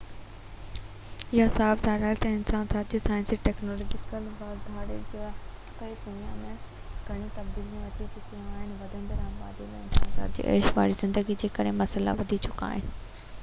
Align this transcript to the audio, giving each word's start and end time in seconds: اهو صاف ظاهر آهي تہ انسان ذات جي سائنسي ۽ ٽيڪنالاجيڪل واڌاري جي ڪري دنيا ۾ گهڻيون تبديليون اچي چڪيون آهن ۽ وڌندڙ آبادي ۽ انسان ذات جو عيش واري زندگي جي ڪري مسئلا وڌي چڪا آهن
اهو 1.33 1.43
صاف 1.55 1.81
ظاهر 1.87 2.05
آهي 2.05 2.15
تہ 2.21 2.29
انسان 2.37 2.63
ذات 2.71 2.95
جي 2.95 3.01
سائنسي 3.01 3.37
۽ 3.39 3.41
ٽيڪنالاجيڪل 3.47 4.25
واڌاري 4.39 4.97
جي 5.11 5.21
ڪري 5.81 5.93
دنيا 6.07 6.31
۾ 6.39 6.55
گهڻيون 7.11 7.29
تبديليون 7.37 7.85
اچي 7.91 8.09
چڪيون 8.15 8.49
آهن 8.55 8.73
۽ 8.79 8.81
وڌندڙ 8.81 9.21
آبادي 9.27 9.69
۽ 9.75 9.79
انسان 9.85 10.11
ذات 10.17 10.37
جو 10.41 10.49
عيش 10.55 10.73
واري 10.81 10.99
زندگي 11.05 11.37
جي 11.45 11.53
ڪري 11.61 11.79
مسئلا 11.85 12.17
وڌي 12.25 12.43
چڪا 12.49 12.73
آهن 12.73 12.93